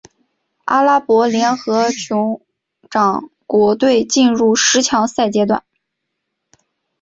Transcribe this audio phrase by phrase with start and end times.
[0.65, 2.41] 阿拉伯联合酋
[2.89, 5.63] 长国队进入十强赛阶段。